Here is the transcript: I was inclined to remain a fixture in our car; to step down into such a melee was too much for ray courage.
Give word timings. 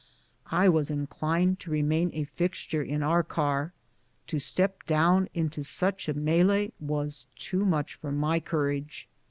I 0.49 0.67
was 0.67 0.89
inclined 0.89 1.59
to 1.59 1.69
remain 1.69 2.09
a 2.15 2.23
fixture 2.23 2.81
in 2.81 3.03
our 3.03 3.21
car; 3.21 3.71
to 4.25 4.39
step 4.39 4.83
down 4.87 5.29
into 5.35 5.63
such 5.63 6.09
a 6.09 6.15
melee 6.15 6.71
was 6.79 7.27
too 7.37 7.63
much 7.63 7.93
for 7.93 8.09
ray 8.09 8.39
courage. 8.39 9.07